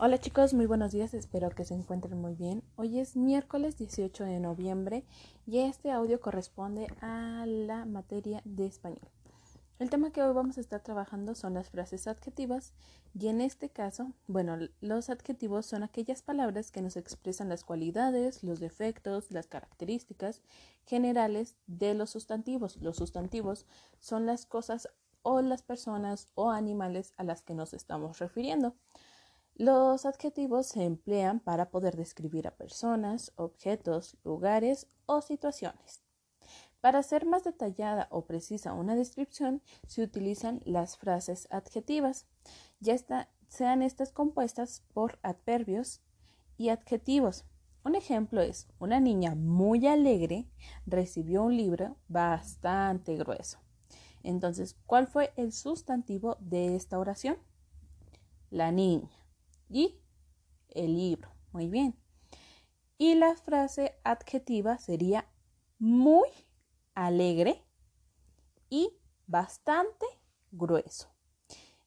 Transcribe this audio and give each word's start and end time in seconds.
Hola 0.00 0.20
chicos, 0.20 0.54
muy 0.54 0.66
buenos 0.66 0.92
días, 0.92 1.12
espero 1.12 1.50
que 1.50 1.64
se 1.64 1.74
encuentren 1.74 2.20
muy 2.20 2.36
bien. 2.36 2.62
Hoy 2.76 3.00
es 3.00 3.16
miércoles 3.16 3.76
18 3.78 4.26
de 4.26 4.38
noviembre 4.38 5.04
y 5.44 5.58
este 5.58 5.90
audio 5.90 6.20
corresponde 6.20 6.86
a 7.00 7.44
la 7.48 7.84
materia 7.84 8.40
de 8.44 8.66
español. 8.66 9.10
El 9.80 9.90
tema 9.90 10.12
que 10.12 10.22
hoy 10.22 10.32
vamos 10.32 10.56
a 10.56 10.60
estar 10.60 10.84
trabajando 10.84 11.34
son 11.34 11.54
las 11.54 11.70
frases 11.70 12.06
adjetivas 12.06 12.74
y 13.12 13.26
en 13.26 13.40
este 13.40 13.70
caso, 13.70 14.12
bueno, 14.28 14.56
los 14.80 15.10
adjetivos 15.10 15.66
son 15.66 15.82
aquellas 15.82 16.22
palabras 16.22 16.70
que 16.70 16.80
nos 16.80 16.96
expresan 16.96 17.48
las 17.48 17.64
cualidades, 17.64 18.44
los 18.44 18.60
defectos, 18.60 19.32
las 19.32 19.48
características 19.48 20.42
generales 20.86 21.56
de 21.66 21.94
los 21.94 22.10
sustantivos. 22.10 22.76
Los 22.76 22.98
sustantivos 22.98 23.66
son 23.98 24.26
las 24.26 24.46
cosas 24.46 24.88
o 25.22 25.40
las 25.40 25.62
personas 25.62 26.28
o 26.36 26.52
animales 26.52 27.14
a 27.16 27.24
las 27.24 27.42
que 27.42 27.54
nos 27.54 27.74
estamos 27.74 28.20
refiriendo. 28.20 28.76
Los 29.58 30.06
adjetivos 30.06 30.68
se 30.68 30.84
emplean 30.84 31.40
para 31.40 31.68
poder 31.70 31.96
describir 31.96 32.46
a 32.46 32.54
personas, 32.54 33.32
objetos, 33.34 34.16
lugares 34.22 34.86
o 35.04 35.20
situaciones. 35.20 36.04
Para 36.80 37.02
ser 37.02 37.26
más 37.26 37.42
detallada 37.42 38.06
o 38.12 38.24
precisa 38.24 38.72
una 38.72 38.94
descripción, 38.94 39.60
se 39.88 40.04
utilizan 40.04 40.62
las 40.64 40.96
frases 40.96 41.48
adjetivas, 41.50 42.26
ya 42.78 42.94
sean 43.48 43.82
estas 43.82 44.12
compuestas 44.12 44.84
por 44.94 45.18
adverbios 45.24 46.02
y 46.56 46.68
adjetivos. 46.68 47.44
Un 47.84 47.96
ejemplo 47.96 48.40
es, 48.40 48.68
una 48.78 49.00
niña 49.00 49.34
muy 49.34 49.88
alegre 49.88 50.46
recibió 50.86 51.42
un 51.42 51.56
libro 51.56 51.96
bastante 52.06 53.16
grueso. 53.16 53.58
Entonces, 54.22 54.76
¿cuál 54.86 55.08
fue 55.08 55.32
el 55.34 55.50
sustantivo 55.52 56.36
de 56.38 56.76
esta 56.76 56.96
oración? 56.96 57.38
La 58.50 58.70
niña 58.70 59.10
y 59.68 60.00
el 60.70 60.96
libro. 60.96 61.30
Muy 61.52 61.68
bien. 61.68 61.96
Y 62.96 63.14
la 63.14 63.34
frase 63.36 63.98
adjetiva 64.04 64.78
sería 64.78 65.28
muy 65.78 66.28
alegre 66.94 67.64
y 68.68 68.90
bastante 69.26 70.06
grueso. 70.50 71.08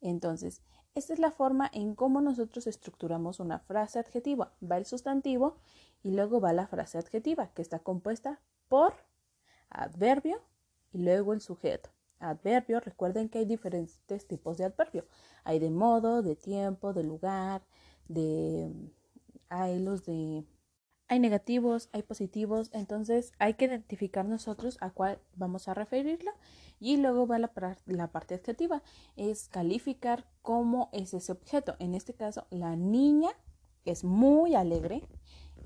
Entonces, 0.00 0.62
esta 0.94 1.12
es 1.12 1.18
la 1.18 1.30
forma 1.30 1.70
en 1.72 1.94
cómo 1.94 2.20
nosotros 2.20 2.66
estructuramos 2.66 3.40
una 3.40 3.58
frase 3.58 3.98
adjetiva. 3.98 4.52
Va 4.62 4.76
el 4.76 4.86
sustantivo 4.86 5.56
y 6.02 6.12
luego 6.12 6.40
va 6.40 6.52
la 6.52 6.66
frase 6.66 6.98
adjetiva, 6.98 7.52
que 7.54 7.62
está 7.62 7.78
compuesta 7.80 8.40
por 8.68 8.94
adverbio 9.68 10.42
y 10.92 10.98
luego 10.98 11.32
el 11.32 11.40
sujeto. 11.40 11.90
Adverbio, 12.20 12.80
recuerden 12.80 13.28
que 13.28 13.38
hay 13.38 13.44
diferentes 13.46 14.26
tipos 14.26 14.58
de 14.58 14.64
adverbio. 14.64 15.06
Hay 15.44 15.58
de 15.58 15.70
modo, 15.70 16.22
de 16.22 16.36
tiempo, 16.36 16.92
de 16.92 17.02
lugar, 17.02 17.62
de... 18.08 18.72
Hay 19.48 19.80
los 19.80 20.04
de... 20.04 20.44
Hay 21.08 21.18
negativos, 21.18 21.88
hay 21.92 22.02
positivos, 22.02 22.70
entonces 22.72 23.32
hay 23.40 23.54
que 23.54 23.64
identificar 23.64 24.26
nosotros 24.26 24.78
a 24.80 24.90
cuál 24.90 25.20
vamos 25.34 25.66
a 25.66 25.74
referirlo 25.74 26.30
y 26.78 26.98
luego 26.98 27.26
va 27.26 27.40
la, 27.40 27.50
la 27.86 28.12
parte 28.12 28.36
adjetiva, 28.36 28.84
es 29.16 29.48
calificar 29.48 30.30
cómo 30.40 30.88
es 30.92 31.12
ese 31.12 31.32
objeto. 31.32 31.74
En 31.80 31.96
este 31.96 32.14
caso, 32.14 32.46
la 32.50 32.76
niña 32.76 33.30
es 33.84 34.04
muy 34.04 34.54
alegre 34.54 35.02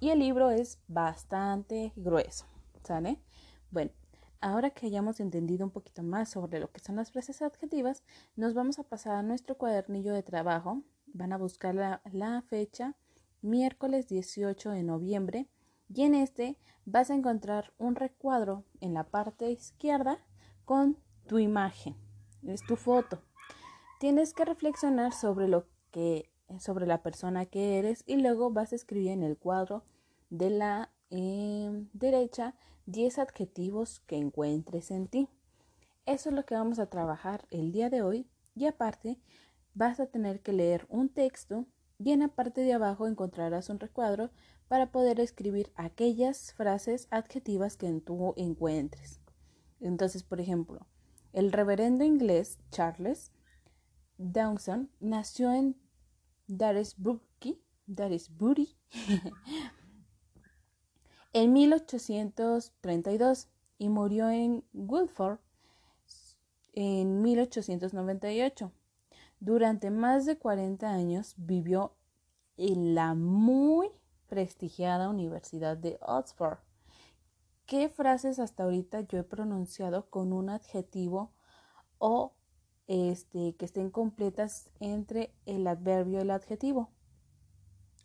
y 0.01 0.09
el 0.11 0.21
libro 0.21 0.51
es 0.51 0.81
bastante 0.89 1.93
grueso, 1.95 2.47
¿sale? 2.83 3.21
Bueno, 3.71 3.91
Ahora 4.45 4.69
que 4.69 4.85
hayamos 4.85 5.21
entendido 5.21 5.65
un 5.65 5.71
poquito 5.71 6.03
más 6.03 6.29
sobre 6.29 6.61
lo 6.61 6.71
que 6.71 6.79
son 6.79 6.97
las 6.97 7.11
frases 7.11 7.41
adjetivas, 7.41 8.03
nos 8.37 8.53
vamos 8.53 8.79
a 8.79 8.83
pasar 8.83 9.17
a 9.17 9.23
nuestro 9.23 9.57
cuadernillo 9.57 10.13
de 10.13 10.23
trabajo. 10.23 10.83
Van 11.07 11.33
a 11.33 11.39
buscar 11.39 11.75
la, 11.75 12.43
fecha, 12.47 12.95
miércoles 13.41 14.07
18 14.07 14.73
de 14.73 14.83
noviembre, 14.83 15.49
y 15.89 16.03
en 16.03 16.15
este 16.15 16.59
vas 16.85 17.09
a 17.09 17.15
encontrar 17.15 17.73
un 17.79 17.95
recuadro 17.95 18.67
en 18.83 18.93
la 18.93 19.05
parte 19.05 19.51
izquierda 19.51 20.19
con 20.67 20.99
tu 21.27 21.39
imagen, 21.39 21.97
es 22.47 22.61
tu 22.67 22.77
foto. 22.77 23.23
Tienes 23.99 24.35
que 24.35 24.45
reflexionar 24.45 25.15
sobre 25.15 25.49
lo 25.49 25.69
que 25.91 26.31
sobre 26.59 26.87
la 26.87 27.03
persona 27.03 27.47
que 27.47 27.79
eres 27.79 28.05
y 28.07 28.17
luego 28.17 28.51
vas 28.51 28.73
a 28.73 28.77
escribir 28.77 29.13
en 29.13 29.23
el 29.23 29.39
cuadro 29.39 29.85
de 30.29 30.51
la 30.51 30.93
eh, 31.17 31.87
derecha 31.93 32.57
10 32.87 33.21
adjetivos 33.21 34.01
que 34.01 34.17
encuentres 34.17 34.91
en 34.91 35.07
ti. 35.07 35.29
Eso 36.07 36.29
es 36.29 36.35
lo 36.35 36.45
que 36.45 36.57
vamos 36.57 36.81
a 36.81 36.91
trabajar 36.91 37.47
el 37.51 37.71
día 37.71 37.89
de 37.89 38.03
hoy 38.03 38.27
y 38.57 38.67
aparte 38.67 39.21
vas 39.75 40.01
a 40.01 40.07
tener 40.07 40.41
que 40.41 40.53
leer 40.53 40.87
un 40.89 41.09
texto 41.09 41.67
y 41.99 42.11
en 42.11 42.21
la 42.21 42.29
parte 42.29 42.63
de 42.63 42.73
abajo 42.73 43.07
encontrarás 43.07 43.71
un 43.71 43.79
recuadro 43.79 44.31
para 44.67 44.91
poder 44.91 45.21
escribir 45.21 45.71
aquellas 45.77 46.53
frases 46.53 47.07
adjetivas 47.11 47.77
que 47.77 47.93
tú 48.01 48.35
encuentres. 48.37 49.21
Entonces, 49.81 50.25
por 50.25 50.41
ejemplo, 50.41 50.87
el 51.33 51.53
reverendo 51.53 52.05
inglés 52.05 52.59
Charles 52.71 53.31
Dawson 54.19 54.91
nació 54.99 55.53
en 55.53 55.77
Daresbury 56.49 57.21
en 61.35 61.53
1832 61.53 63.49
y 63.77 63.91
murió 63.91 64.31
en 64.31 64.65
Guildford 64.73 65.41
en 66.73 67.21
1898. 67.23 68.73
Durante 69.41 69.91
más 69.91 70.25
de 70.27 70.39
40 70.39 70.89
años 70.89 71.35
vivió 71.37 71.93
en 72.57 72.95
la 72.95 73.15
muy 73.15 73.91
prestigiada 74.29 75.09
Universidad 75.11 75.77
de 75.77 75.99
Oxford. 76.01 76.59
¿Qué 77.67 77.89
frases 77.89 78.39
hasta 78.39 78.63
ahorita 78.63 79.01
yo 79.01 79.19
he 79.19 79.25
pronunciado 79.25 80.09
con 80.11 80.33
un 80.33 80.51
adjetivo 80.51 81.33
o 81.99 82.33
este, 82.87 83.57
que 83.57 83.65
estén 83.65 83.91
completas 83.91 84.71
entre 84.79 85.35
el 85.47 85.67
adverbio 85.67 86.19
y 86.19 86.23
el 86.23 86.31
adjetivo? 86.31 86.91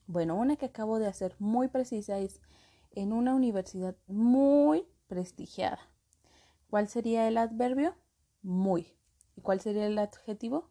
Bueno, 0.07 0.35
una 0.35 0.55
que 0.55 0.65
acabo 0.65 0.97
de 0.97 1.05
hacer 1.05 1.35
muy 1.37 1.67
precisa 1.67 2.17
es 2.17 2.41
en 2.99 3.13
una 3.13 3.33
universidad 3.33 3.95
muy 4.07 4.85
prestigiada. 5.07 5.79
¿Cuál 6.69 6.87
sería 6.87 7.27
el 7.27 7.37
adverbio? 7.37 7.95
Muy. 8.41 8.93
¿Y 9.35 9.41
cuál 9.41 9.61
sería 9.61 9.87
el 9.87 9.97
adjetivo? 9.97 10.69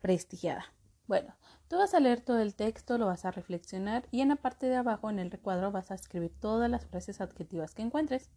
Prestigiada. 0.00 0.64
Bueno, 1.06 1.34
tú 1.68 1.76
vas 1.76 1.94
a 1.94 2.00
leer 2.00 2.20
todo 2.20 2.40
el 2.40 2.54
texto, 2.54 2.98
lo 2.98 3.06
vas 3.06 3.24
a 3.24 3.30
reflexionar 3.30 4.06
y 4.10 4.20
en 4.20 4.28
la 4.28 4.36
parte 4.36 4.66
de 4.66 4.76
abajo, 4.76 5.10
en 5.10 5.18
el 5.18 5.30
recuadro, 5.30 5.72
vas 5.72 5.90
a 5.90 5.94
escribir 5.94 6.32
todas 6.40 6.70
las 6.70 6.86
frases 6.86 7.20
adjetivas 7.20 7.74
que 7.74 7.82
encuentres. 7.82 8.30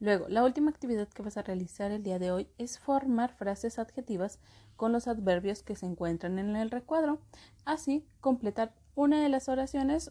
Luego, 0.00 0.28
la 0.28 0.44
última 0.44 0.70
actividad 0.70 1.08
que 1.08 1.22
vas 1.22 1.36
a 1.36 1.42
realizar 1.42 1.90
el 1.90 2.02
día 2.02 2.18
de 2.18 2.32
hoy 2.32 2.48
es 2.58 2.78
formar 2.78 3.34
frases 3.34 3.78
adjetivas 3.78 4.38
con 4.76 4.92
los 4.92 5.06
adverbios 5.08 5.62
que 5.62 5.76
se 5.76 5.86
encuentran 5.86 6.38
en 6.38 6.56
el 6.56 6.70
recuadro. 6.70 7.20
Así, 7.66 8.06
completar 8.20 8.74
una 8.94 9.22
de 9.22 9.28
las 9.28 9.48
oraciones 9.48 10.10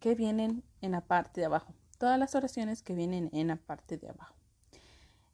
que 0.00 0.14
vienen 0.14 0.62
en 0.80 0.92
la 0.92 1.02
parte 1.02 1.40
de 1.40 1.46
abajo. 1.46 1.74
Todas 1.98 2.18
las 2.18 2.34
oraciones 2.34 2.82
que 2.82 2.94
vienen 2.94 3.30
en 3.32 3.48
la 3.48 3.56
parte 3.56 3.98
de 3.98 4.08
abajo. 4.08 4.36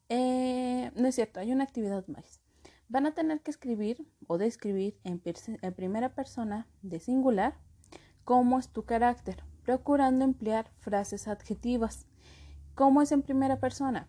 Eh, 0.08 0.90
no 0.94 1.08
es 1.08 1.14
cierto, 1.14 1.40
hay 1.40 1.52
una 1.52 1.64
actividad 1.64 2.06
más. 2.06 2.40
Van 2.88 3.06
a 3.06 3.14
tener 3.14 3.40
que 3.40 3.50
escribir 3.50 4.06
o 4.26 4.38
describir 4.38 4.98
en, 5.04 5.22
en 5.24 5.74
primera 5.74 6.14
persona 6.14 6.66
de 6.82 7.00
singular 7.00 7.58
cómo 8.24 8.58
es 8.58 8.68
tu 8.68 8.84
carácter, 8.84 9.42
procurando 9.64 10.24
emplear 10.24 10.70
frases 10.80 11.28
adjetivas. 11.28 12.06
¿Cómo 12.74 13.02
es 13.02 13.12
en 13.12 13.22
primera 13.22 13.60
persona? 13.60 14.08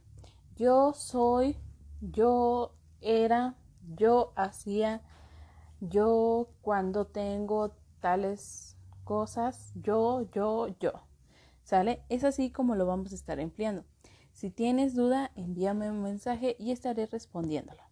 Yo 0.56 0.94
soy, 0.94 1.58
yo 2.02 2.76
era, 3.02 3.56
yo 3.96 4.34
hacía, 4.36 5.02
yo 5.80 6.50
cuando 6.62 7.06
tengo 7.06 7.76
tales 8.00 8.75
cosas, 9.06 9.72
yo, 9.76 10.30
yo, 10.34 10.68
yo. 10.82 10.92
¿Sale? 11.64 12.04
Es 12.10 12.26
así 12.26 12.52
como 12.52 12.76
lo 12.76 12.86
vamos 12.86 13.14
a 13.14 13.16
estar 13.16 13.40
empleando. 13.40 13.86
Si 14.34 14.50
tienes 14.50 14.94
duda, 14.96 15.32
envíame 15.36 15.90
un 15.90 16.04
mensaje 16.04 16.58
y 16.60 16.72
estaré 16.72 17.06
respondiéndolo. 17.06 17.85